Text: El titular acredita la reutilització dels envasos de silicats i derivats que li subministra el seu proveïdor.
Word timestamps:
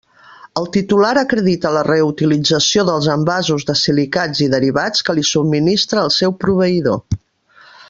El 0.59 0.65
titular 0.75 1.11
acredita 1.21 1.71
la 1.75 1.83
reutilització 1.87 2.85
dels 2.87 3.09
envasos 3.17 3.67
de 3.71 3.77
silicats 3.83 4.43
i 4.47 4.49
derivats 4.55 5.07
que 5.11 5.17
li 5.19 5.27
subministra 5.35 6.07
el 6.09 6.11
seu 6.19 6.35
proveïdor. 6.47 7.19